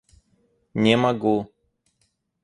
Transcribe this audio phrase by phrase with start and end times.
[0.85, 1.35] Не могу.